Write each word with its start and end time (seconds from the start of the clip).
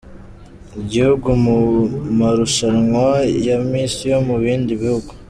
igihugu 0.81 1.27
mu 1.43 1.57
marushanwa 2.17 3.07
ya 3.45 3.57
Miss 3.69 3.93
yo 4.11 4.17
mu 4.27 4.35
bindi 4.43 4.73
bihugu. 4.81 5.11